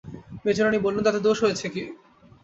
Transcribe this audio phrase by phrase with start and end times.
[0.45, 1.83] মেজোরানী বললেন, তাতে দোষ হয়েছে কি?